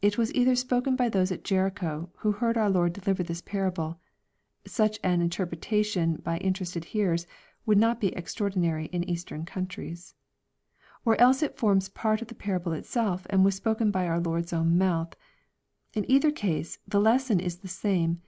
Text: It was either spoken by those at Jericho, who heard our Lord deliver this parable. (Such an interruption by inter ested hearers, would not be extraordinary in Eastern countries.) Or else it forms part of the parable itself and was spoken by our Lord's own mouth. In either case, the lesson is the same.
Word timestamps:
It 0.00 0.16
was 0.16 0.32
either 0.32 0.56
spoken 0.56 0.96
by 0.96 1.10
those 1.10 1.30
at 1.30 1.44
Jericho, 1.44 2.08
who 2.20 2.32
heard 2.32 2.56
our 2.56 2.70
Lord 2.70 2.94
deliver 2.94 3.22
this 3.22 3.42
parable. 3.42 4.00
(Such 4.66 4.98
an 5.04 5.20
interruption 5.20 6.22
by 6.24 6.38
inter 6.38 6.64
ested 6.64 6.84
hearers, 6.84 7.26
would 7.66 7.76
not 7.76 8.00
be 8.00 8.08
extraordinary 8.16 8.86
in 8.86 9.04
Eastern 9.04 9.44
countries.) 9.44 10.14
Or 11.04 11.20
else 11.20 11.42
it 11.42 11.58
forms 11.58 11.90
part 11.90 12.22
of 12.22 12.28
the 12.28 12.34
parable 12.34 12.72
itself 12.72 13.26
and 13.28 13.44
was 13.44 13.56
spoken 13.56 13.90
by 13.90 14.08
our 14.08 14.20
Lord's 14.20 14.54
own 14.54 14.78
mouth. 14.78 15.12
In 15.92 16.10
either 16.10 16.30
case, 16.30 16.78
the 16.88 16.98
lesson 16.98 17.38
is 17.38 17.58
the 17.58 17.68
same. 17.68 18.22